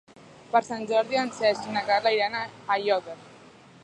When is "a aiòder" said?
2.39-3.19